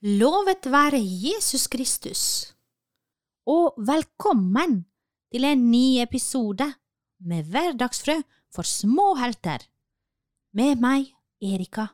Lovet 0.00 0.64
være 0.64 0.96
Jesus 0.96 1.66
Kristus, 1.68 2.20
og 3.44 3.74
velkommen 3.76 4.78
til 5.28 5.44
en 5.44 5.66
ny 5.68 6.00
episode 6.00 6.64
med 7.20 7.50
Hverdagsfrø 7.52 8.14
for 8.48 8.64
små 8.64 9.10
helter, 9.20 9.60
med 10.56 10.80
meg, 10.80 11.12
Erika. 11.44 11.84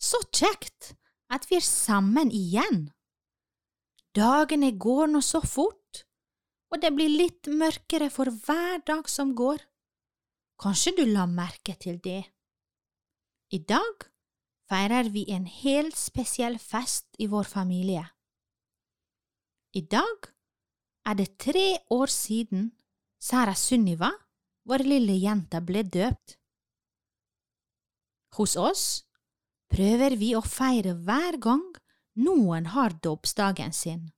Så 0.00 0.22
kjekt 0.32 0.94
at 1.28 1.44
vi 1.50 1.60
er 1.60 1.68
sammen 1.68 2.32
igjen. 2.32 2.86
Dagene 4.16 4.72
går 4.72 5.12
nå 5.12 5.20
så 5.20 5.44
fort, 5.44 6.06
og 6.72 6.80
det 6.80 6.94
blir 6.96 7.12
litt 7.12 7.52
mørkere 7.52 8.08
for 8.08 8.32
hver 8.32 8.80
dag 8.88 9.04
som 9.12 9.36
går. 9.36 9.60
Kanskje 10.64 10.96
du 10.96 11.06
la 11.12 11.28
merke 11.28 11.76
til 11.76 12.00
det. 12.00 12.22
I 13.52 13.60
dag 13.60 14.14
feirer 14.70 15.10
vi 15.14 15.26
en 15.32 15.46
helt 15.46 15.96
spesiell 15.98 16.58
fest 16.58 17.06
i 17.18 17.28
vår 17.30 17.46
familie. 17.48 18.04
I 19.76 19.82
dag 19.86 20.30
er 21.06 21.18
det 21.18 21.36
tre 21.38 21.68
år 21.92 22.10
siden 22.10 22.70
Sara 23.22 23.54
Sunniva, 23.54 24.10
vår 24.66 24.84
lille 24.86 25.14
jente, 25.22 25.60
ble 25.62 25.82
døpt. 25.82 26.36
Hos 28.36 28.56
oss 28.58 28.84
prøver 29.72 30.16
vi 30.18 30.34
å 30.36 30.42
feire 30.44 30.94
hver 31.06 31.38
gang 31.42 31.64
noen 32.26 32.70
har 32.74 32.96
dåpsdagen 33.02 33.72
sin. 33.72 34.10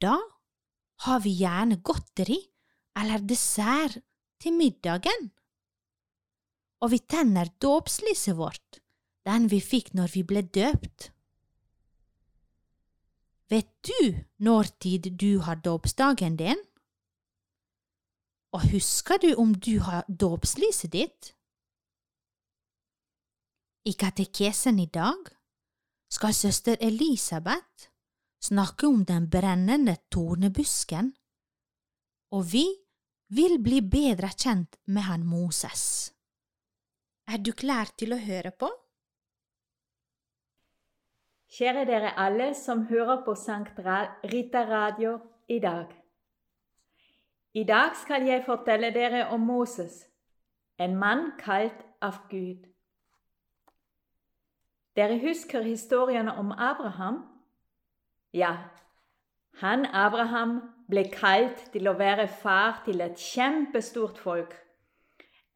Da 0.00 0.16
har 1.04 1.20
vi 1.24 1.36
gjerne 1.40 1.80
godteri 1.84 2.38
eller 2.98 3.22
dessert 3.24 4.00
til 4.40 4.56
middagen 4.56 5.30
og 6.80 6.92
vi 6.94 7.00
tenner 7.04 7.50
dåpslyset 7.60 8.36
vårt, 8.36 8.80
den 9.28 9.48
vi 9.52 9.60
fikk 9.60 9.92
når 9.96 10.14
vi 10.14 10.22
ble 10.24 10.42
døpt. 10.42 11.10
Vet 13.50 13.70
du 13.84 14.14
når 14.38 14.70
tid 14.80 15.10
du 15.18 15.40
har 15.44 15.60
dåpsdagen 15.60 16.38
din? 16.38 16.60
Og 18.54 18.64
husker 18.72 19.18
du 19.22 19.34
om 19.38 19.52
du 19.54 19.78
har 19.84 20.06
dåpslyset 20.08 20.92
ditt? 20.92 21.34
I 23.84 23.92
katekesen 23.92 24.78
i 24.78 24.86
dag 24.86 25.30
skal 26.10 26.34
søster 26.34 26.76
Elisabeth 26.80 27.90
snakke 28.42 28.86
om 28.86 29.04
den 29.04 29.28
brennende 29.30 29.96
tornebusken, 30.10 31.12
og 32.30 32.52
vi 32.52 32.66
vil 33.34 33.58
bli 33.62 33.80
bedre 33.82 34.30
kjent 34.34 34.76
med 34.86 35.06
han 35.06 35.26
Moses. 35.26 36.12
Er 37.30 37.38
du 37.38 37.52
klar 37.54 37.86
til 37.94 38.10
å 38.10 38.16
høre 38.18 38.50
på? 38.58 38.66
Kjære 41.54 41.84
dere 41.86 42.08
alle 42.18 42.48
som 42.58 42.80
hører 42.88 43.20
på 43.22 43.36
Sankt 43.38 43.76
Rita 44.32 44.64
Radio 44.66 45.12
i 45.46 45.60
dag. 45.62 45.92
I 47.54 47.62
dag 47.68 47.94
skal 48.00 48.26
jeg 48.26 48.42
fortelle 48.46 48.90
dere 48.90 49.28
om 49.30 49.44
Moses, 49.46 50.08
en 50.78 50.96
mann 50.98 51.22
kalt 51.38 51.84
av 52.02 52.18
Gud. 52.32 52.64
Dere 54.98 55.20
husker 55.22 55.62
historiene 55.62 56.34
om 56.34 56.50
Abraham? 56.50 57.20
Ja, 58.34 58.56
han 59.62 59.86
Abraham 59.86 60.58
ble 60.90 61.06
kalt 61.14 61.62
til 61.70 61.86
å 61.86 61.94
være 61.94 62.26
far 62.42 62.82
til 62.88 63.06
et 63.06 63.22
kjempestort 63.22 64.18
folk 64.18 64.58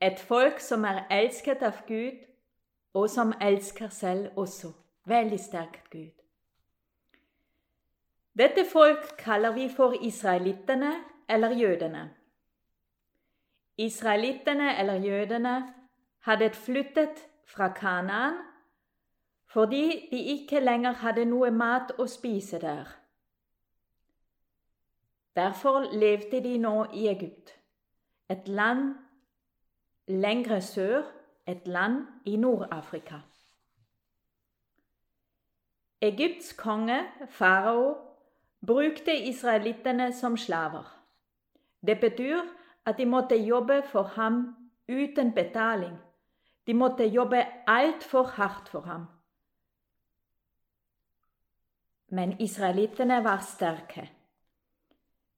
et 0.04 0.20
folk 0.20 0.60
som 0.60 0.84
er 0.84 1.04
elsket 1.10 1.62
av 1.62 1.80
Gud, 1.88 2.18
og 2.94 3.10
som 3.10 3.32
elsker 3.40 3.88
selv 3.88 4.38
også. 4.38 4.72
Veldig 5.04 5.40
sterkt 5.40 5.90
Gud. 5.90 6.12
Dette 8.38 8.64
folk 8.72 9.16
kaller 9.18 9.52
vi 9.54 9.68
for 9.68 9.94
israelittene 10.00 10.94
eller 11.28 11.50
jødene. 11.50 12.10
Israelittene 13.76 14.78
eller 14.78 14.94
jødene 14.94 15.74
hadde 16.18 16.50
flyttet 16.50 17.28
fra 17.46 17.68
Kanaan 17.68 18.34
fordi 19.46 20.08
de 20.10 20.18
ikke 20.18 20.60
lenger 20.60 20.92
hadde 20.92 21.24
noe 21.30 21.50
mat 21.50 21.92
å 21.98 22.08
spise 22.10 22.58
der. 22.58 22.88
Derfor 25.36 25.86
levde 25.92 26.40
de 26.42 26.56
nå 26.58 26.72
i 26.94 27.06
Egypt, 27.06 27.52
et 28.30 28.48
land 28.48 28.94
lengre 30.08 30.60
sør 30.60 31.02
et 31.46 31.66
land 31.66 32.06
i 32.24 32.36
Nord-Afrika. 32.36 33.20
Egypts 36.00 36.52
konge, 36.52 37.00
farao, 37.28 37.96
brukte 38.66 39.16
israelittene 39.16 40.12
som 40.12 40.36
slaver. 40.36 40.84
Det 41.86 42.00
betyr 42.00 42.40
at 42.84 42.98
de 42.98 43.06
måtte 43.06 43.36
jobbe 43.36 43.82
for 43.88 44.02
ham 44.02 44.56
uten 44.88 45.32
betaling. 45.32 45.96
De 46.66 46.74
måtte 46.74 47.04
jobbe 47.04 47.46
altfor 47.66 48.22
hardt 48.22 48.68
for 48.68 48.80
ham. 48.80 49.06
Men 52.08 52.40
israelittene 52.40 53.24
var 53.24 53.40
sterke. 53.40 54.10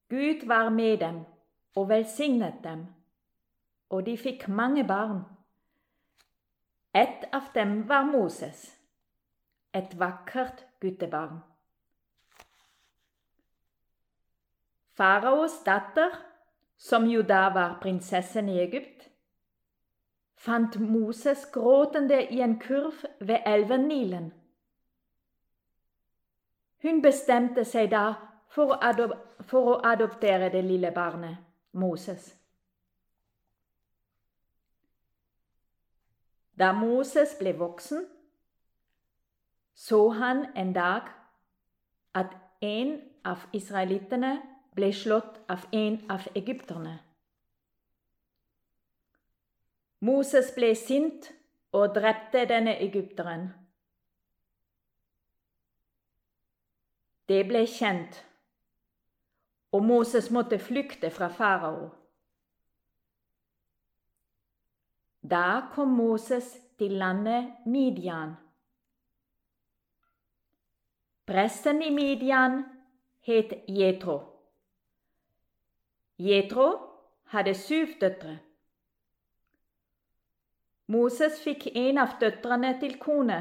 Gud 0.08 0.46
var 0.46 0.68
med 0.68 0.98
dem 0.98 1.20
og 1.74 1.88
velsignet 1.88 2.54
dem 2.64 2.86
og 3.90 4.06
de 4.06 4.16
fikk 4.18 4.48
mange 4.48 4.84
barn. 4.84 5.24
Et 6.94 7.26
av 7.32 7.50
dem 7.54 7.88
var 7.88 8.06
Moses, 8.08 8.62
et 9.74 9.98
vakkert 10.00 10.64
guttebarn. 10.80 11.42
Faraos 14.96 15.58
datter, 15.64 16.14
som 16.76 17.04
jo 17.04 17.22
da 17.22 17.48
var 17.52 17.76
prinsessen 17.82 18.48
i 18.48 18.58
Egypt, 18.62 19.10
fant 20.36 20.78
Moses 20.80 21.44
gråtende 21.52 22.22
i 22.32 22.40
en 22.40 22.58
kurv 22.60 23.04
ved 23.20 23.44
elven 23.46 23.88
Nilen. 23.88 24.32
Hun 26.82 27.02
bestemte 27.02 27.64
seg 27.64 27.90
da 27.90 28.06
for 28.52 28.72
å, 28.72 29.70
adoptere 29.84 30.48
det 30.52 30.62
lille 30.64 30.92
barnet, 30.94 31.36
Moses. 31.72 32.30
Da 36.56 36.72
Moses 36.72 37.34
ble 37.38 37.52
voksen, 37.58 38.06
så 39.74 40.08
han 40.08 40.46
en 40.56 40.72
dag 40.72 41.10
at 42.14 42.32
en 42.64 42.94
av 43.24 43.44
israelittene 43.52 44.38
ble 44.76 44.88
slått 44.92 45.36
av 45.52 45.66
en 45.72 45.98
av 46.10 46.24
egypterne. 46.34 46.94
Moses 50.00 50.48
ble 50.56 50.72
sint 50.76 51.28
og 51.76 51.92
drepte 51.96 52.44
denne 52.48 52.76
egypteren. 52.80 53.50
Det 57.28 57.42
ble 57.48 57.64
kjent, 57.66 58.20
og 59.72 59.84
Moses 59.84 60.30
måtte 60.30 60.60
flykte 60.62 61.10
fra 61.10 61.28
farao. 61.28 61.88
Da 65.30 65.60
kom 65.74 65.88
Moses 65.88 66.56
til 66.78 66.90
landet 66.90 67.52
Midian. 67.66 68.36
Presten 71.26 71.82
i 71.82 71.90
Midian 71.90 72.64
het 73.26 73.52
Jetro. 73.68 74.20
Jetro 76.18 76.68
hadde 77.24 77.54
syv 77.54 77.86
døtre. 78.00 78.38
Moses 80.86 81.40
fikk 81.42 81.66
en 81.74 81.98
av 81.98 82.14
døtrene 82.20 82.76
til 82.80 82.94
kone, 83.02 83.40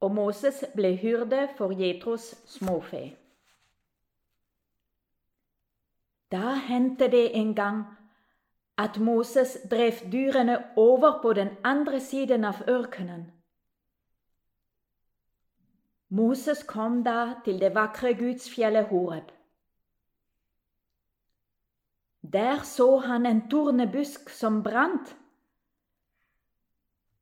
og 0.00 0.14
Moses 0.16 0.64
ble 0.72 0.94
hyrde 0.96 1.50
for 1.58 1.74
Jetros 1.76 2.32
småfe. 2.48 3.10
Da 6.32 6.54
hendte 6.64 7.10
det 7.12 7.26
en 7.36 7.52
gang 7.54 7.84
at 8.78 8.98
Moses 8.98 9.56
drev 9.70 9.92
dyrene 10.12 10.58
over 10.76 11.20
på 11.22 11.32
den 11.32 11.56
andre 11.64 12.00
siden 12.00 12.44
av 12.44 12.62
ørkenen. 12.68 13.30
Moses 16.12 16.62
kom 16.68 17.02
da 17.04 17.40
til 17.44 17.60
det 17.60 17.72
vakre 17.74 18.12
gudsfjellet 18.14 18.90
Horeb. 18.90 19.30
Der 22.22 22.60
så 22.64 22.98
han 22.98 23.26
en 23.26 23.48
tornebusk 23.50 24.30
som 24.30 24.62
brant, 24.62 25.16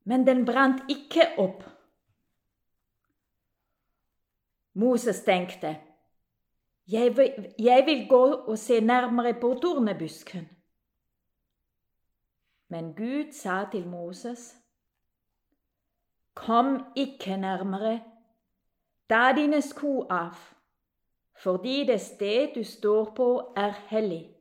men 0.03 0.25
den 0.27 0.45
brant 0.45 0.83
ikke 0.91 1.29
opp. 1.37 1.63
Moses 4.73 5.23
tenkte, 5.23 5.75
jeg 6.87 7.17
vil, 7.17 7.53
jeg 7.59 7.85
vil 7.85 8.07
gå 8.09 8.23
og 8.33 8.57
se 8.59 8.79
nærmere 8.81 9.33
på 9.39 9.53
tornebusken. 9.61 10.49
Men 12.71 12.93
Gud 12.95 13.31
sa 13.31 13.65
til 13.71 13.87
Moses, 13.87 14.57
Kom 16.33 16.85
ikke 16.95 17.37
nærmere, 17.37 18.03
ta 19.09 19.33
dine 19.35 19.61
sko 19.61 20.05
av, 20.09 20.35
fordi 21.35 21.83
det 21.87 22.01
sted 22.01 22.53
du 22.55 22.63
står 22.63 23.09
på, 23.15 23.53
er 23.55 23.71
hellig. 23.89 24.35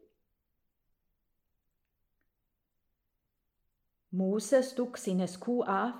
Moses 4.10 4.74
tok 4.78 4.98
sine 4.98 5.26
sko 5.26 5.62
av 5.66 5.90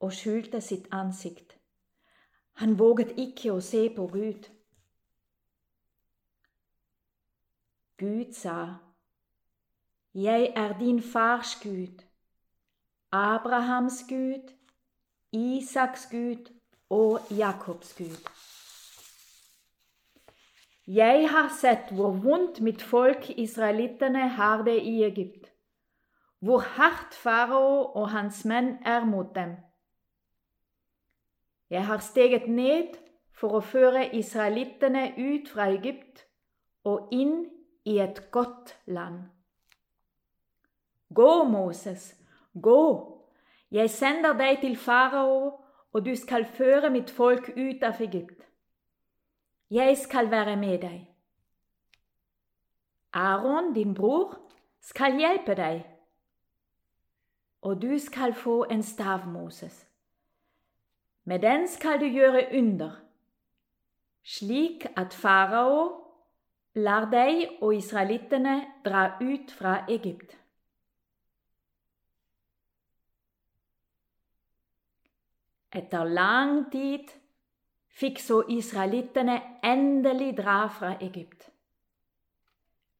og 0.00 0.12
skjulte 0.12 0.60
sitt 0.60 0.88
ansikt. 0.92 1.56
Han 2.60 2.76
våget 2.78 3.14
ikke 3.16 3.54
å 3.56 3.64
se 3.64 3.86
på 3.96 4.06
Gud. 4.12 4.50
Gud 7.98 8.36
sa, 8.36 8.58
Jeg 10.14 10.52
er 10.56 10.78
din 10.78 11.02
fars 11.02 11.60
Gud, 11.62 12.02
Abrahams 13.12 14.04
Gud, 14.08 14.52
Isaks 15.32 16.08
Gud 16.10 16.52
og 16.90 17.20
Jakobs 17.30 17.94
Gud. 17.94 18.30
Jeg 20.86 21.28
har 21.30 21.52
sett 21.60 21.92
hvor 21.92 22.10
vondt 22.10 22.60
mitt 22.60 22.82
folk 22.82 23.30
israelittene 23.36 24.28
har 24.28 24.62
det 24.62 24.80
i 24.82 25.02
Egypt 25.04 25.52
hvor 26.38 26.58
hardt 26.58 27.14
farao 27.14 27.92
og 27.94 28.10
hans 28.10 28.44
menn 28.44 28.78
er 28.86 29.04
mot 29.04 29.34
dem. 29.34 29.56
Jeg 31.70 31.86
har 31.86 31.98
steget 31.98 32.48
ned 32.48 32.94
for 33.34 33.58
å 33.58 33.62
føre 33.62 34.06
israelittene 34.16 35.10
ut 35.18 35.50
fra 35.50 35.68
Egypt 35.74 36.24
og 36.88 37.10
inn 37.12 37.42
i 37.84 37.98
et 38.02 38.22
godt 38.30 38.76
land. 38.86 39.26
Gå, 41.14 41.44
Moses, 41.44 42.14
gå, 42.62 42.82
jeg 43.70 43.90
sender 43.90 44.36
deg 44.36 44.60
til 44.60 44.76
farao, 44.76 45.58
og 45.92 46.04
du 46.04 46.14
skal 46.16 46.44
føre 46.44 46.90
mitt 46.90 47.10
folk 47.10 47.48
ut 47.56 47.82
av 47.82 48.00
Egypt. 48.00 48.42
Jeg 49.70 49.96
skal 49.96 50.30
være 50.30 50.56
med 50.56 50.78
deg. 50.84 50.98
Aron, 53.12 53.72
din 53.74 53.94
bror, 53.94 54.36
skal 54.80 55.16
hjelpe 55.18 55.56
deg 55.56 55.86
og 57.62 57.82
du 57.82 57.98
skal 57.98 58.34
få 58.34 58.64
en 58.70 58.82
stav, 58.82 59.26
Moses. 59.28 59.86
Med 61.24 61.38
den 61.38 61.68
skal 61.68 62.00
du 62.00 62.04
gjøre 62.04 62.48
under, 62.58 62.90
slik 64.24 64.86
at 64.96 65.14
farao 65.14 66.04
lar 66.74 67.10
deg 67.10 67.58
og 67.60 67.74
israelittene 67.74 68.62
dra 68.84 69.18
ut 69.20 69.50
fra 69.52 69.84
Egypt. 69.88 70.36
Etter 75.74 76.04
lang 76.04 76.70
tid 76.72 77.10
fikk 77.98 78.20
så 78.22 78.42
israelittene 78.48 79.36
endelig 79.64 80.36
dra 80.38 80.66
fra 80.72 80.94
Egypt. 81.00 81.50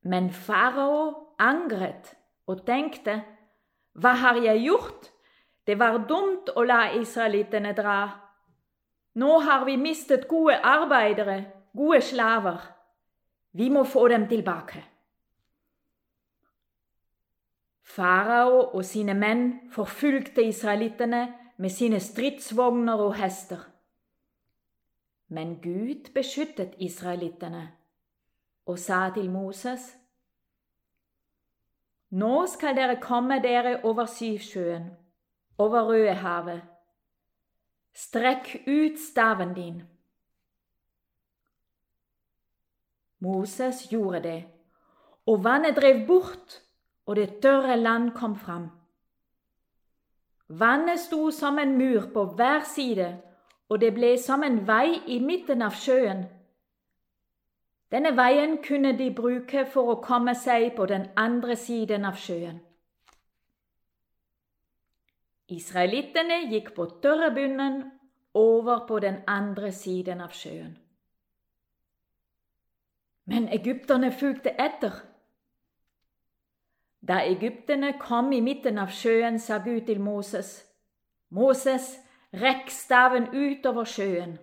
Men 0.05 0.31
farao 0.31 1.35
angret 1.39 2.15
og 2.49 2.65
tenkte 2.67 3.21
hva 3.99 4.13
har 4.23 4.39
jeg 4.43 4.63
gjort? 4.67 5.09
Det 5.67 5.77
var 5.79 5.99
dumt 6.09 6.53
å 6.57 6.63
la 6.65 6.93
israelittene 6.97 7.75
dra. 7.77 7.99
Nå 9.19 9.39
har 9.45 9.65
vi 9.67 9.75
mistet 9.77 10.29
gode 10.29 10.55
arbeidere, 10.65 11.41
gode 11.77 12.01
slaver. 12.05 12.61
Vi 13.53 13.69
må 13.71 13.83
få 13.85 14.07
dem 14.09 14.29
tilbake. 14.31 14.85
Farao 17.83 18.69
og 18.77 18.85
sine 18.85 19.17
menn 19.19 19.45
forfulgte 19.75 20.45
israelittene 20.47 21.25
med 21.59 21.71
sine 21.71 22.01
stridsvogner 22.01 23.01
og 23.03 23.17
hester. 23.19 23.67
Men 25.29 25.59
Gud 25.63 26.13
beskyttet 26.15 26.79
israelittene 26.79 27.69
og 28.67 28.79
sa 28.79 29.11
til 29.15 29.31
Moses:" 29.31 29.95
Nå 32.11 32.47
skal 32.47 32.77
dere 32.77 33.01
komme 33.01 33.37
dere 33.43 33.81
over 33.85 34.07
Syvsjøen, 34.07 34.91
over 35.59 35.83
Rødehavet. 35.91 36.63
Strekk 37.95 38.63
ut 38.67 38.99
staven 38.99 39.55
din. 39.55 39.83
Moses 43.19 43.89
gjorde 43.91 44.23
det, 44.23 44.45
og 45.27 45.45
vannet 45.45 45.77
drev 45.77 46.07
bort, 46.07 46.63
og 47.07 47.17
det 47.17 47.43
tørre 47.43 47.77
land 47.77 48.11
kom 48.17 48.37
fram. 48.37 48.78
Vannet 50.49 51.01
sto 51.01 51.31
som 51.31 51.59
en 51.59 51.77
mur 51.79 52.09
på 52.13 52.25
hver 52.25 52.65
side, 52.65 53.13
og 53.69 53.81
det 53.81 53.93
ble 53.95 54.17
som 54.19 54.43
en 54.43 54.63
vei 54.67 54.97
i 55.07 55.19
midten 55.21 55.63
av 55.63 55.77
sjøen 55.77 56.25
denne 57.93 58.13
veien 58.17 58.59
kunne 58.65 58.93
de 58.97 59.09
bruke 59.17 59.65
for 59.73 59.95
å 59.95 60.01
komme 60.05 60.35
seg 60.37 60.75
på 60.77 60.87
den 60.91 61.07
andre 61.17 61.57
siden 61.57 62.05
av 62.05 62.19
sjøen. 62.21 62.59
Israelittene 65.49 66.43
gikk 66.53 66.75
på 66.77 66.85
tørrebunnen 67.05 67.81
over 68.37 68.85
på 68.91 68.99
den 69.01 69.23
andre 69.27 69.73
siden 69.73 70.21
av 70.21 70.37
sjøen. 70.37 70.75
Men 73.29 73.49
egypterne 73.53 74.11
fulgte 74.13 74.53
etter. 74.53 74.93
Da 77.01 77.21
egypterne 77.25 77.95
kom 77.99 78.33
i 78.33 78.41
midten 78.41 78.79
av 78.79 78.91
sjøen, 78.91 79.39
sa 79.39 79.61
Gud 79.65 79.87
til 79.87 80.01
Moses, 80.03 80.65
Moses, 81.31 81.97
rekk 82.33 82.71
staven 82.73 83.31
utover 83.33 83.87
sjøen. 83.89 84.37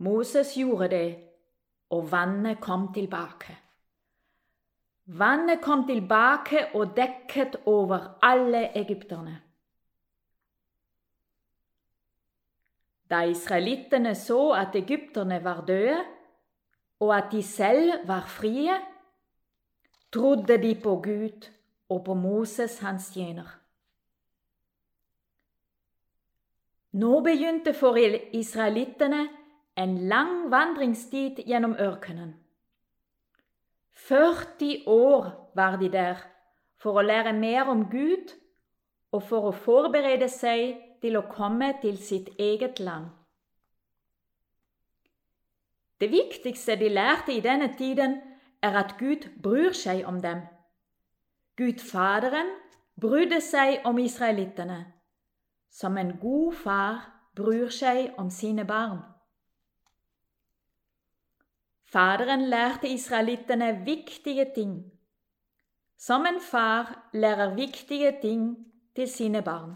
Moses 0.00 0.54
gjorde 0.56 0.88
det, 0.92 1.08
og 1.90 2.06
vannet 2.12 2.60
kom 2.60 2.88
tilbake. 2.94 3.56
Vannet 5.10 5.60
kom 5.62 5.86
tilbake 5.88 6.68
og 6.78 6.94
dekket 6.96 7.62
over 7.66 8.12
alle 8.22 8.68
egypterne. 8.78 9.40
Da 13.10 13.24
israelittene 13.26 14.14
så 14.14 14.52
at 14.54 14.76
egypterne 14.78 15.40
var 15.44 15.64
døde, 15.66 15.98
og 17.00 17.16
at 17.16 17.32
de 17.32 17.42
selv 17.42 18.06
var 18.06 18.26
frie, 18.28 18.76
trodde 20.12 20.58
de 20.62 20.74
på 20.82 20.96
Gud 21.04 21.48
og 21.88 22.04
på 22.04 22.14
Moses, 22.14 22.78
hans 22.78 23.10
tjener. 23.14 23.56
Nå 26.92 27.20
begynte 27.22 27.74
for 27.74 27.98
israelittene 27.98 29.28
en 29.78 29.96
lang 30.10 30.50
vandringstid 30.50 31.44
gjennom 31.46 31.76
ørkenen. 31.78 32.34
40 33.94 34.82
år 34.86 35.30
var 35.54 35.76
de 35.78 35.90
der 35.92 36.18
for 36.80 36.98
å 36.98 37.04
lære 37.04 37.32
mer 37.36 37.68
om 37.70 37.84
Gud 37.92 38.32
og 39.12 39.22
for 39.28 39.50
å 39.50 39.54
forberede 39.54 40.28
seg 40.32 40.80
til 41.02 41.18
å 41.18 41.26
komme 41.30 41.72
til 41.82 41.98
sitt 42.00 42.32
eget 42.38 42.80
land. 42.80 43.10
Det 46.00 46.08
viktigste 46.10 46.78
de 46.80 46.88
lærte 46.88 47.34
i 47.36 47.42
denne 47.44 47.74
tiden, 47.78 48.16
er 48.62 48.76
at 48.76 48.96
Gud 48.98 49.28
bryr 49.42 49.72
seg 49.72 50.04
om 50.06 50.20
dem. 50.22 50.42
Gud 51.56 51.80
Faderen 51.80 52.50
brydde 53.00 53.40
seg 53.40 53.84
om 53.84 53.98
israelittene, 53.98 54.84
som 55.70 55.98
en 55.98 56.16
god 56.20 56.52
far 56.64 57.00
bryr 57.36 57.68
seg 57.72 58.14
om 58.18 58.30
sine 58.30 58.64
barn. 58.64 59.00
Faderen 61.90 62.46
lærte 62.48 62.88
israelittene 62.88 63.84
viktige 63.84 64.46
ting, 64.54 64.74
som 65.98 66.26
en 66.26 66.40
far 66.40 67.10
lærer 67.12 67.54
viktige 67.54 68.12
ting 68.22 68.66
til 68.96 69.08
sine 69.08 69.42
barn. 69.42 69.74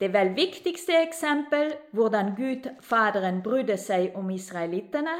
Det 0.00 0.12
vel 0.12 0.36
viktigste 0.36 0.94
eksempel 1.02 1.74
hvordan 1.92 2.36
Gud 2.36 2.68
Faderen 2.80 3.42
brydde 3.42 3.76
seg 3.76 4.14
om 4.14 4.30
israelittene, 4.30 5.16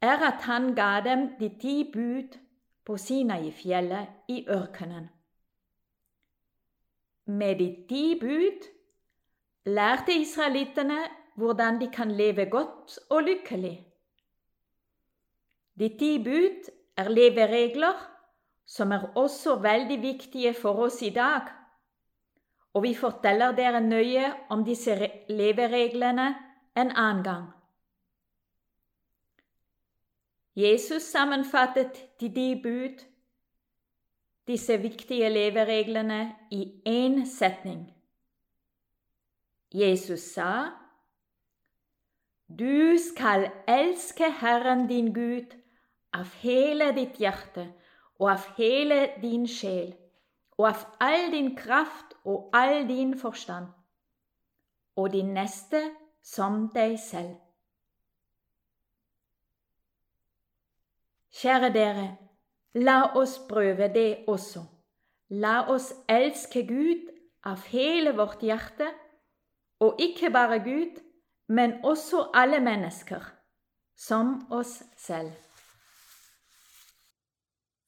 er 0.00 0.22
at 0.26 0.42
han 0.48 0.74
ga 0.74 1.00
dem 1.04 1.28
de 1.40 1.48
ti 1.60 1.90
bud 1.92 2.38
på 2.84 2.96
Sinai-fjellet 2.96 4.06
i 4.28 4.44
ørkenen. 4.48 5.10
Med 7.26 7.58
de 7.58 7.68
ti 7.88 8.18
bud 8.20 8.66
lærte 9.66 10.12
israelittene 10.12 11.00
hvordan 11.36 11.80
de 11.80 11.90
kan 11.92 12.10
leve 12.10 12.50
godt 12.50 12.98
og 13.10 13.22
lykkelig. 13.22 13.76
De 15.78 15.88
ti 15.98 16.18
bud 16.24 16.70
er 16.96 17.08
leveregler 17.08 18.06
som 18.66 18.92
er 18.92 19.06
også 19.18 19.56
veldig 19.62 20.02
viktige 20.02 20.54
for 20.54 20.84
oss 20.86 21.02
i 21.02 21.10
dag, 21.10 21.48
og 22.74 22.82
vi 22.82 22.94
forteller 22.94 23.54
dere 23.56 23.80
nøye 23.80 24.28
om 24.50 24.64
disse 24.64 24.94
levereglene 25.28 26.28
en 26.76 26.90
annen 26.90 27.24
gang. 27.24 27.48
Jesus 30.60 31.02
sammenfattet 31.02 32.20
de 32.20 32.28
ti 32.34 32.48
bud, 32.62 33.00
disse 34.46 34.76
viktige 34.82 35.28
levereglene 35.28 36.20
i 36.50 36.62
én 36.86 37.26
setning. 37.26 37.86
Jesus 39.74 40.20
sa, 40.34 40.70
Du 42.48 42.98
skal 42.98 43.50
elske 43.68 44.30
Herren 44.40 44.88
din 44.88 45.14
Gud 45.14 45.54
av 46.12 46.26
hele 46.42 46.90
ditt 46.96 47.20
hjerte 47.22 47.68
og 48.18 48.30
av 48.30 48.46
hele 48.56 49.04
din 49.22 49.46
sjel 49.46 49.94
og 50.58 50.66
av 50.68 50.82
all 51.00 51.30
din 51.32 51.54
kraft 51.56 52.16
og 52.24 52.50
all 52.52 52.88
din 52.88 53.14
forstand, 53.18 53.70
og 54.96 55.12
din 55.12 55.32
neste 55.34 55.80
som 56.22 56.66
deg 56.74 56.98
selv. 57.00 57.38
Kjære 61.30 61.70
dere, 61.74 62.08
la 62.74 63.12
oss 63.18 63.38
prøve 63.48 63.88
det 63.94 64.24
også. 64.28 64.64
La 65.30 65.60
oss 65.70 65.92
elske 66.10 66.64
Gud 66.66 67.06
av 67.46 67.62
hele 67.70 68.12
vårt 68.18 68.42
hjerte, 68.42 68.88
og 69.80 70.00
ikke 70.02 70.30
bare 70.34 70.58
Gud, 70.64 70.98
men 71.48 71.78
også 71.86 72.30
alle 72.34 72.60
mennesker, 72.60 73.22
som 73.96 74.40
oss 74.50 74.82
selv. 74.98 75.32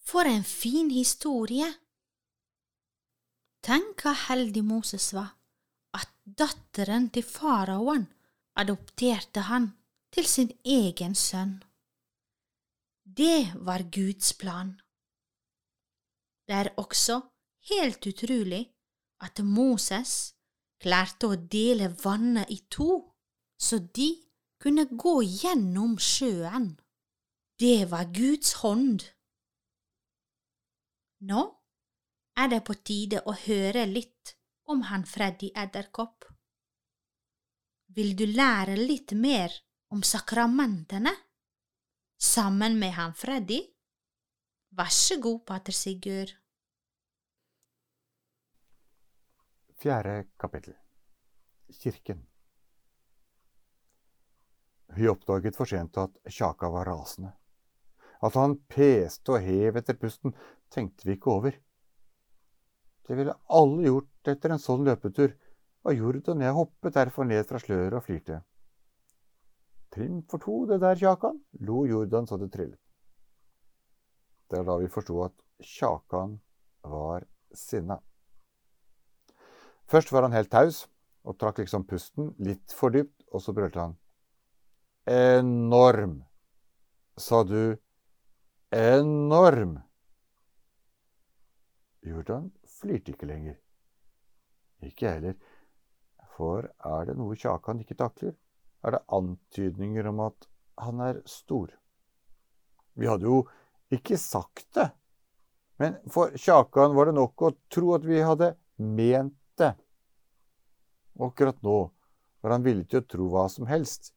For 0.06 0.28
en 0.28 0.44
fin 0.44 0.90
historie! 0.90 1.66
Tenk 3.62 4.02
hva 4.02 4.14
heldig 4.28 4.64
Moses 4.66 5.12
var, 5.14 5.36
at 5.94 6.10
datteren 6.24 7.10
til 7.14 7.22
faraoen 7.26 8.08
adopterte 8.58 9.46
han 9.46 9.70
til 10.12 10.26
sin 10.26 10.50
egen 10.64 11.14
sønn. 11.14 11.60
Det 13.04 13.52
var 13.54 13.82
Guds 13.90 14.32
plan. 14.38 14.80
Det 16.46 16.54
er 16.54 16.74
også 16.76 17.20
helt 17.70 18.06
utrolig 18.06 18.62
at 19.22 19.40
Moses 19.44 20.34
klarte 20.82 21.30
å 21.30 21.38
dele 21.38 21.92
vannet 22.02 22.50
i 22.50 22.60
to, 22.70 23.10
så 23.58 23.78
de 23.78 24.08
kunne 24.62 24.86
gå 24.86 25.16
gjennom 25.22 25.96
sjøen. 25.98 26.72
Det 27.58 27.90
var 27.90 28.10
Guds 28.14 28.54
hånd. 28.62 29.02
Nå 31.26 31.42
er 32.38 32.48
det 32.54 32.62
på 32.66 32.74
tide 32.86 33.22
å 33.26 33.34
høre 33.44 33.84
litt 33.86 34.34
om 34.70 34.86
han 34.88 35.04
Freddy 35.06 35.52
Edderkopp. 35.54 36.26
Vil 37.94 38.14
du 38.16 38.24
lære 38.26 38.78
litt 38.78 39.12
mer 39.12 39.54
om 39.92 40.02
sakramentene 40.06 41.12
sammen 42.22 42.78
med 42.78 42.94
han 42.94 43.14
Freddy? 43.14 43.58
Vær 44.70 44.90
så 44.94 45.18
god, 45.20 45.40
pater 45.46 45.74
Sigurd. 45.74 46.30
Fjerde 49.82 50.28
kapittel 50.38 50.76
Kirken 51.82 52.20
Vi 54.94 55.08
oppdaget 55.10 55.58
for 55.58 55.66
sent 55.66 55.98
at 55.98 56.14
Kjaka 56.28 56.70
var 56.70 56.86
rasende. 56.86 57.32
At 58.22 58.38
han 58.38 58.54
peste 58.70 59.34
og 59.34 59.42
hev 59.42 59.80
etter 59.80 59.98
pusten, 59.98 60.36
tenkte 60.70 61.08
vi 61.08 61.16
ikke 61.16 61.32
over. 61.32 61.56
Det 63.02 63.18
ville 63.18 63.34
alle 63.50 63.88
gjort 63.88 64.30
etter 64.30 64.54
en 64.54 64.62
sånn 64.62 64.84
løpetur, 64.86 65.34
og 65.82 65.98
Jordan 65.98 66.38
og 66.38 66.46
jeg 66.46 66.58
hoppet 66.60 66.98
derfor 67.00 67.26
ned 67.26 67.48
fra 67.48 67.58
sløret 67.58 67.98
og 67.98 68.06
flirte. 68.06 68.42
Trim 69.92 70.22
for 70.30 70.40
to, 70.40 70.62
det 70.70 70.78
der, 70.80 70.96
Kjakan, 70.96 71.40
lo 71.66 71.84
Jordan 71.86 72.26
så 72.26 72.38
det 72.40 72.50
trillet. 72.52 72.78
Det 74.50 74.60
er 74.60 74.66
da 74.68 74.76
vi 74.80 74.90
forsto 74.92 75.16
at 75.24 75.34
Kjakan 75.62 76.36
var 76.84 77.24
sinna. 77.54 77.96
Først 79.88 80.12
var 80.12 80.26
han 80.26 80.34
helt 80.36 80.50
taus 80.52 80.86
og 81.22 81.38
trakk 81.38 81.62
liksom 81.62 81.86
pusten 81.86 82.32
litt 82.42 82.74
for 82.74 82.92
dypt, 82.94 83.22
og 83.30 83.42
så 83.44 83.54
brølte 83.54 83.80
han. 83.80 83.96
Enorm, 85.06 86.18
sa 87.16 87.42
du. 87.46 87.76
Enorm. 88.72 89.78
Jordan 92.02 92.50
flirte 92.66 93.14
ikke 93.14 93.28
lenger. 93.30 93.58
Ikke 94.82 95.06
jeg 95.06 95.20
heller. 95.20 95.36
For 96.36 96.66
er 96.66 97.04
det 97.06 97.18
noe 97.18 97.36
Kjakan 97.38 97.82
ikke 97.84 97.98
takler, 98.00 98.34
er 98.82 98.96
det 98.96 99.04
antydninger 99.14 100.08
om 100.10 100.24
at 100.26 100.48
han 100.84 101.00
er 101.04 101.20
stor. 101.28 101.70
Vi 102.98 103.08
hadde 103.08 103.28
jo 103.28 103.42
ikke 103.92 104.18
sagt 104.20 104.68
det, 104.76 104.88
men 105.80 105.96
for 106.12 106.34
Kjakan 106.38 106.94
var 106.96 107.08
det 107.08 107.16
nok 107.16 107.42
å 107.42 107.52
tro 107.72 107.94
at 107.96 108.04
vi 108.06 108.20
hadde 108.22 108.52
ment 108.76 109.36
det. 109.58 109.72
Og 111.18 111.30
akkurat 111.30 111.58
nå 111.64 111.78
var 112.42 112.56
han 112.56 112.64
villig 112.66 112.88
til 112.90 113.02
å 113.02 113.08
tro 113.08 113.28
hva 113.32 113.46
som 113.52 113.68
helst, 113.70 114.12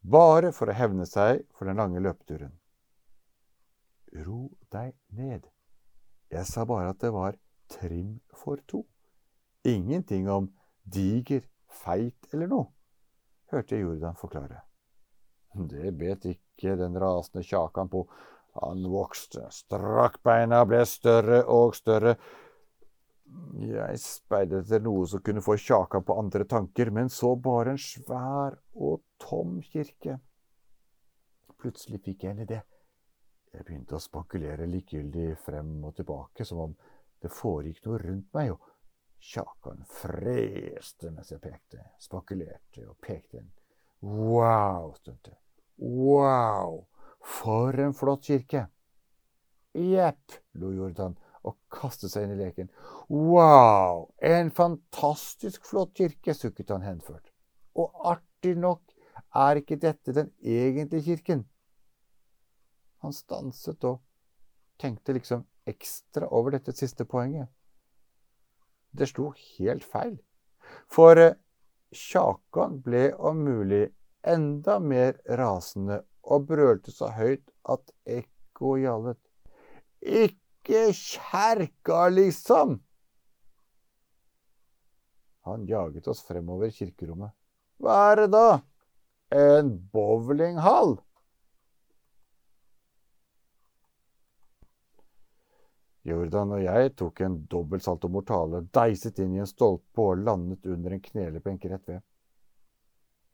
bare 0.00 0.52
for 0.52 0.68
å 0.68 0.76
hevne 0.76 1.06
seg 1.08 1.44
for 1.56 1.68
den 1.68 1.80
lange 1.80 2.02
løpeturen. 2.02 2.52
Ro 4.24 4.50
deg 4.72 4.94
ned. 5.16 5.48
Jeg 6.30 6.46
sa 6.48 6.66
bare 6.68 6.92
at 6.92 7.00
det 7.02 7.12
var 7.14 7.38
trim 7.72 8.20
for 8.36 8.60
to. 8.68 8.84
Ingenting 9.64 10.28
om 10.30 10.50
diger, 10.84 11.44
feit 11.68 12.28
eller 12.32 12.50
noe, 12.50 12.68
hørte 13.50 13.74
jeg 13.74 13.86
Jordan 13.86 14.18
forklare. 14.18 14.60
Det 15.54 15.92
bet 15.94 16.24
ikke 16.26 16.74
den 16.76 16.98
rasende 16.98 17.44
Kjakan 17.46 17.88
på. 17.88 18.04
Han 18.54 18.84
vokste, 18.90 19.46
strakk 19.50 20.20
beina, 20.22 20.64
ble 20.66 20.82
større 20.86 21.42
og 21.50 21.74
større. 21.78 22.16
Jeg 23.58 23.98
speidet 23.98 24.64
etter 24.64 24.82
noe 24.82 25.06
som 25.10 25.22
kunne 25.26 25.42
få 25.42 25.56
Kjakan 25.58 26.04
på 26.06 26.18
andre 26.18 26.46
tanker, 26.50 26.90
men 26.94 27.10
så 27.10 27.34
bare 27.38 27.74
en 27.74 27.82
svær 27.82 28.58
og 28.74 29.02
tom 29.22 29.60
kirke. 29.62 30.18
Plutselig 31.58 32.02
fikk 32.04 32.26
jeg 32.26 32.34
en 32.34 32.44
idé. 32.44 32.60
Jeg 33.54 33.66
begynte 33.66 33.96
å 33.96 34.02
spankulere 34.02 34.66
likegyldig 34.70 35.36
frem 35.42 35.76
og 35.86 35.94
tilbake, 35.98 36.46
som 36.46 36.64
om 36.66 36.74
det 37.22 37.30
foregikk 37.30 37.86
noe 37.86 38.00
rundt 38.02 38.34
meg, 38.34 38.54
og 38.54 38.70
Kjakan 39.24 39.86
freste 39.88 41.14
mens 41.14 41.30
jeg 41.32 41.40
pekte, 41.40 41.86
spankulerte 42.02 42.84
og 42.90 42.98
pekte 43.00 43.40
en 43.40 43.54
Wow, 44.04 44.90
stunte 44.98 45.38
Wow, 45.78 46.86
for 47.20 47.80
en 47.80 47.94
flott 47.94 48.24
kirke! 48.26 48.66
Jepp, 49.74 50.36
lo 50.54 50.70
Jordan 50.70 51.16
og 51.44 51.56
kastet 51.72 52.12
seg 52.12 52.24
inn 52.24 52.36
i 52.36 52.40
leken. 52.40 52.70
Wow, 53.10 54.06
en 54.22 54.52
fantastisk 54.54 55.66
flott 55.68 55.92
kirke, 55.98 56.34
sukket 56.34 56.70
han 56.72 56.86
henført. 56.86 57.32
Og 57.76 57.90
artig 58.06 58.54
nok 58.56 58.94
er 59.34 59.60
ikke 59.60 59.80
dette 59.82 60.14
den 60.16 60.30
egentlige 60.40 61.10
kirken. 61.10 61.44
Han 63.04 63.12
stanset 63.12 63.84
og 63.84 64.00
tenkte 64.80 65.12
liksom 65.16 65.44
ekstra 65.68 66.30
over 66.30 66.54
dette 66.54 66.72
siste 66.76 67.04
poenget. 67.04 67.50
Det 68.94 69.10
slo 69.10 69.32
helt 69.34 69.84
feil. 69.84 70.16
For 70.88 71.18
eh, 71.20 71.36
Kjakan 71.94 72.80
ble 72.82 73.10
om 73.14 73.42
mulig 73.44 73.88
enda 74.26 74.78
mer 74.80 75.18
rasende 75.38 76.00
og 76.24 76.48
brølte 76.48 76.92
så 76.94 77.10
høyt 77.14 77.44
at 77.70 77.92
ekko 78.08 78.76
gjallet. 78.80 79.20
Ikke 80.00 80.86
kjerka, 80.96 82.08
liksom! 82.12 82.78
Han 85.44 85.66
jaget 85.68 86.06
oss 86.08 86.22
fremover 86.24 86.70
kirkerommet. 86.72 87.34
Hva 87.76 87.96
er 88.12 88.22
det 88.22 88.30
da? 88.32 88.46
En 89.34 89.74
bowlinghall? 89.92 90.96
Jordan 96.04 96.52
og 96.52 96.60
jeg 96.64 96.92
tok 97.00 97.20
en 97.24 97.36
dobbel 97.48 97.80
salto 97.80 98.10
mortale, 98.12 98.60
deiset 98.76 99.20
inn 99.24 99.36
i 99.36 99.40
en 99.40 99.48
stolpe 99.48 100.04
og 100.04 100.20
landet 100.20 100.66
under 100.68 100.96
en 100.96 101.04
knelebenk 101.04 101.64
rett 101.72 101.88
ved. 101.88 102.02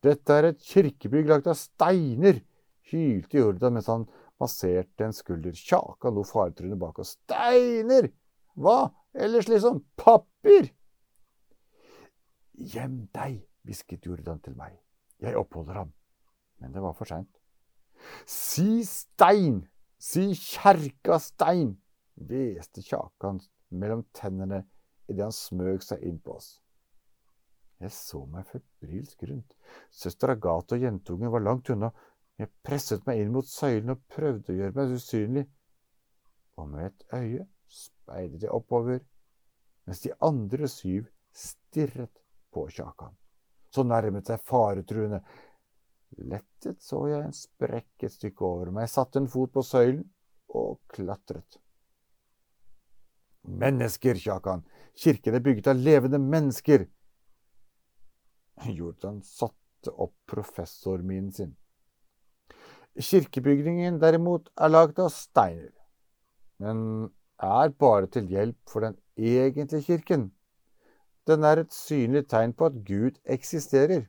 Dette 0.05 0.37
er 0.37 0.49
et 0.51 0.63
kirkebygg 0.65 1.29
lagt 1.29 1.49
av 1.51 1.59
steiner, 1.61 2.41
hylte 2.91 3.41
Jordan 3.41 3.77
mens 3.77 3.91
han 3.93 4.07
masserte 4.41 5.05
en 5.05 5.17
skulder. 5.17 5.57
Kjakan 5.57 6.17
lo 6.17 6.25
faretruende 6.27 6.79
bak 6.81 7.03
oss. 7.03 7.17
Steiner! 7.27 8.09
Hva 8.57 8.91
ellers, 9.13 9.49
liksom? 9.51 9.83
Papir! 10.01 10.71
Gjem 12.61 13.03
deg, 13.17 13.43
hvisket 13.65 14.09
Jordan 14.09 14.41
til 14.45 14.57
meg. 14.57 14.79
Jeg 15.21 15.37
oppholder 15.37 15.83
ham. 15.83 15.93
Men 16.61 16.73
det 16.73 16.83
var 16.85 16.97
for 16.97 17.09
seint. 17.09 17.31
Si 18.29 18.81
stein! 18.89 19.63
Si 20.01 20.31
kjerka 20.33 21.21
stein! 21.21 21.77
hveste 22.21 22.83
Kjakan 22.85 23.41
mellom 23.73 24.05
tennene 24.17 24.65
idet 25.09 25.25
han 25.25 25.35
smøg 25.35 25.85
seg 25.85 26.03
inn 26.05 26.19
på 26.21 26.37
oss. 26.37 26.59
Jeg 27.81 27.93
så 27.97 28.25
meg 28.29 28.45
febrilsk 28.51 29.23
rundt. 29.31 29.55
Søster 29.91 30.35
Agathe 30.35 30.77
og 30.77 30.85
jentungen 30.85 31.33
var 31.33 31.45
langt 31.45 31.71
unna. 31.73 31.89
Jeg 32.41 32.53
presset 32.65 33.07
meg 33.09 33.23
inn 33.23 33.33
mot 33.33 33.49
søylen 33.49 33.95
og 33.95 34.03
prøvde 34.13 34.53
å 34.53 34.59
gjøre 34.59 34.77
meg 34.77 34.93
usynlig. 34.97 35.47
Og 36.61 36.69
med 36.69 36.91
et 36.91 37.07
øye 37.17 37.47
speidet 37.71 38.45
jeg 38.45 38.53
oppover, 38.53 39.01
mens 39.89 40.03
de 40.05 40.13
andre 40.27 40.69
syv 40.69 41.09
stirret 41.33 42.21
på 42.53 42.67
Kjakan. 42.69 43.17
Så 43.71 43.85
nærmet 43.87 44.29
seg 44.29 44.43
faretruende. 44.45 45.23
Lettet 46.19 46.83
så 46.83 47.05
jeg 47.09 47.25
en 47.25 47.37
sprekk 47.37 48.05
et 48.05 48.17
stykke 48.17 48.45
over 48.45 48.73
meg, 48.75 48.91
satte 48.91 49.23
en 49.23 49.31
fot 49.31 49.53
på 49.55 49.63
søylen 49.65 50.03
og 50.59 50.81
klatret. 50.91 51.61
Mennesker, 53.47 54.19
Kjakan, 54.21 54.67
kirken 54.99 55.39
er 55.39 55.45
bygget 55.45 55.71
av 55.71 55.81
levende 55.81 56.19
mennesker. 56.21 56.85
Jordan 58.79 59.23
satte 59.23 59.93
opp 59.97 60.15
professorminen 60.27 61.33
sin. 61.33 61.57
Kirkebygningen 63.01 64.01
derimot 64.03 64.51
er 64.59 64.73
laget 64.73 64.99
av 64.99 65.13
steiner, 65.15 65.73
men 66.59 67.09
er 67.41 67.73
bare 67.81 68.11
til 68.13 68.29
hjelp 68.29 68.59
for 68.69 68.85
den 68.85 68.99
egentlige 69.17 69.87
kirken. 69.87 70.31
Den 71.27 71.45
er 71.45 71.63
et 71.63 71.73
synlig 71.73 72.27
tegn 72.29 72.53
på 72.53 72.67
at 72.67 72.81
Gud 72.85 73.21
eksisterer. 73.25 74.09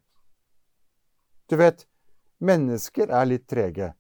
Du 1.50 1.58
vet, 1.60 1.86
mennesker 2.40 3.12
er 3.12 3.28
litt 3.28 3.48
trege. 3.52 3.94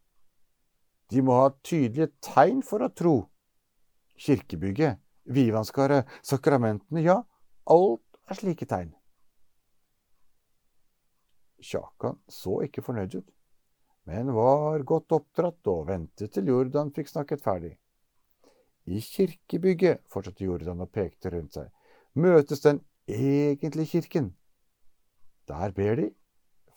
De 1.12 1.22
må 1.22 1.36
ha 1.42 1.52
tydelige 1.64 2.10
tegn 2.24 2.64
for 2.64 2.84
å 2.84 2.90
tro. 2.90 3.16
Kirkebygget, 4.22 4.98
Vivanskaret, 5.32 6.08
sakramentene, 6.26 7.04
ja, 7.06 7.22
alt 7.70 8.02
er 8.32 8.40
slike 8.40 8.66
tegn. 8.66 8.94
Kjakan 11.62 12.18
så 12.30 12.62
ikke 12.66 12.84
fornøyd 12.86 13.20
ut, 13.20 13.30
men 14.10 14.34
var 14.34 14.84
godt 14.88 15.14
oppdratt 15.18 15.70
og 15.70 15.86
ventet 15.90 16.34
til 16.34 16.50
Jordan 16.50 16.92
fikk 16.96 17.12
snakket 17.12 17.44
ferdig. 17.44 17.76
I 18.90 19.00
kirkebygget, 19.06 20.02
fortsatte 20.10 20.46
Jordan 20.46 20.82
og 20.82 20.90
pekte 20.90 21.30
rundt 21.36 21.60
seg, 21.60 21.70
møtes 22.18 22.64
den 22.66 22.82
egentlige 23.08 24.02
kirken. 24.02 24.32
Der 25.48 25.72
ber 25.76 25.96
de, 26.00 26.10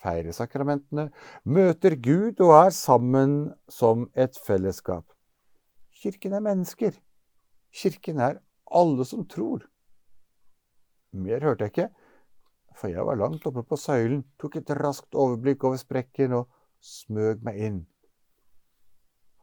feirer 0.04 0.36
sakramentene, 0.36 1.08
møter 1.44 1.96
Gud 1.96 2.40
og 2.44 2.52
er 2.58 2.74
sammen 2.76 3.54
som 3.72 4.10
et 4.14 4.36
fellesskap. 4.46 5.06
Kirken 6.02 6.36
er 6.36 6.44
mennesker. 6.44 6.92
Kirken 7.74 8.20
er 8.20 8.42
alle 8.68 9.06
som 9.08 9.24
tror. 9.24 9.64
Mer 11.14 11.40
hørte 11.46 11.64
jeg 11.64 11.72
ikke, 11.72 11.88
for 12.74 12.90
jeg 12.90 13.06
var 13.06 13.18
langt 13.20 13.46
oppe 13.46 13.62
på 13.66 13.78
søylen, 13.78 14.24
tok 14.40 14.58
et 14.60 14.72
raskt 14.78 15.14
overblikk 15.14 15.64
over 15.68 15.78
sprekken 15.80 16.34
og 16.40 16.50
smøg 16.84 17.44
meg 17.46 17.60
inn. 17.68 17.78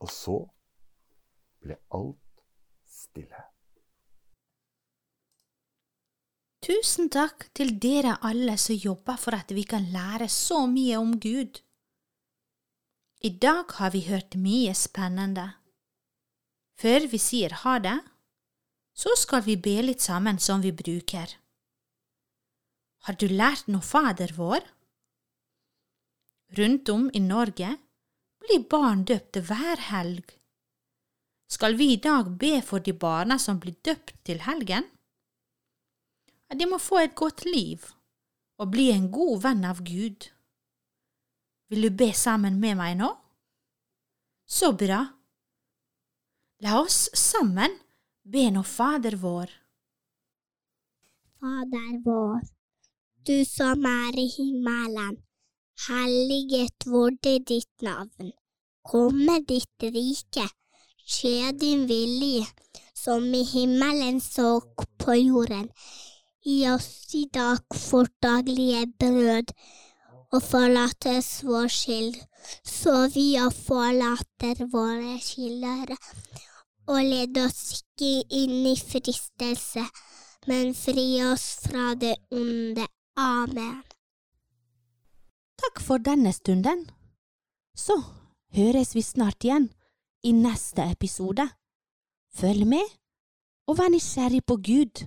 Og 0.02 0.12
så 0.12 0.38
ble 1.62 1.78
alt 1.96 2.44
stille. 2.90 3.48
Tusen 6.62 7.10
takk 7.10 7.48
til 7.58 7.74
dere 7.82 8.20
alle 8.28 8.54
som 8.62 8.78
jobber 8.78 9.18
for 9.18 9.34
at 9.34 9.50
vi 9.56 9.64
kan 9.66 9.88
lære 9.94 10.28
så 10.30 10.68
mye 10.70 11.00
om 11.02 11.16
Gud. 11.20 11.62
I 13.22 13.32
dag 13.42 13.74
har 13.80 13.92
vi 13.94 14.04
hørt 14.06 14.38
mye 14.38 14.74
spennende. 14.78 15.48
Før 16.78 17.06
vi 17.10 17.18
sier 17.22 17.54
ha 17.64 17.78
det, 17.82 17.98
så 18.94 19.14
skal 19.18 19.44
vi 19.46 19.58
be 19.58 19.76
litt 19.86 20.02
sammen 20.02 20.38
som 20.42 20.62
vi 20.62 20.72
bruker. 20.74 21.34
Har 23.08 23.18
du 23.18 23.26
lært 23.32 23.70
noe 23.72 23.82
Fader 23.82 24.34
vår? 24.38 24.62
Rundt 26.58 26.90
om 26.94 27.08
i 27.18 27.22
Norge 27.24 27.72
blir 28.44 28.66
barn 28.70 29.06
døpt 29.10 29.40
hver 29.48 29.82
helg. 29.88 30.36
Skal 31.52 31.78
vi 31.80 31.94
i 31.94 32.02
dag 32.02 32.30
be 32.40 32.60
for 32.64 32.84
de 32.84 32.94
barna 32.94 33.40
som 33.40 33.60
blir 33.60 33.78
døpt 33.84 34.20
til 34.28 34.44
helgen? 34.46 34.86
De 36.52 36.68
må 36.68 36.78
få 36.84 37.00
et 37.02 37.16
godt 37.16 37.46
liv 37.48 37.88
og 38.62 38.70
bli 38.76 38.92
en 38.94 39.10
god 39.12 39.42
venn 39.48 39.66
av 39.66 39.82
Gud. 39.88 40.28
Vil 41.72 41.88
du 41.88 41.90
be 41.96 42.12
sammen 42.14 42.60
med 42.62 42.78
meg 42.78 42.98
nå? 43.00 43.10
Så 44.46 44.74
bra. 44.78 45.00
La 46.62 46.78
oss 46.84 47.08
sammen 47.18 47.80
be 48.22 48.50
nå 48.54 48.62
Fader 48.68 49.16
vår. 49.18 49.54
Fader 51.40 51.94
vår, 52.06 52.42
du 53.28 53.44
som 53.46 53.86
er 53.86 54.16
i 54.18 54.28
himmelen. 54.36 55.18
Helliget 55.88 56.86
vorde 56.86 57.34
ditt 57.50 57.84
navn. 57.86 58.32
Komme 58.92 59.36
ditt 59.50 59.86
rike. 59.96 60.46
Skje 61.06 61.52
din 61.62 61.84
vilje, 61.90 62.46
som 62.96 63.26
i 63.34 63.44
himmelen 63.46 64.22
så 64.22 64.62
på 65.04 65.18
jorden. 65.18 65.68
Gi 66.46 66.58
oss 66.70 67.14
i 67.14 67.28
dag 67.34 67.62
vårt 67.92 68.14
daglige 68.24 68.88
brød, 69.00 69.54
og 70.34 70.42
forlat 70.44 71.06
oss 71.12 71.30
vår 71.46 71.68
skyld, 71.68 72.16
så 72.66 72.96
vi 73.14 73.26
og 73.44 73.54
forlater 73.54 74.64
våre 74.72 75.20
skyldere. 75.22 76.00
Og 76.88 77.04
led 77.06 77.38
oss 77.44 77.62
ikke 77.78 78.14
inn 78.42 78.66
i 78.72 78.74
fristelse, 78.80 79.86
men 80.48 80.74
fri 80.74 81.06
oss 81.28 81.46
fra 81.68 81.94
det 81.94 82.16
onde. 82.32 82.88
Amen. 83.22 83.84
Takk 85.62 85.82
for 85.86 86.02
denne 86.02 86.34
stunden. 86.34 86.88
Så 87.78 88.00
høres 88.58 88.96
vi 88.98 89.04
snart 89.06 89.46
igjen 89.46 89.70
i 90.26 90.34
neste 90.34 90.88
episode. 90.90 91.46
Følg 92.34 92.66
med, 92.68 92.88
og 93.70 93.78
vær 93.78 93.92
nysgjerrig 93.94 94.42
på 94.48 94.58
Gud 94.66 95.04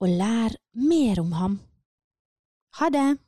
og 0.00 0.08
lær 0.20 0.54
mer 0.78 1.20
om 1.24 1.32
ham. 1.32 1.60
Ha 2.78 2.90
det! 2.94 3.25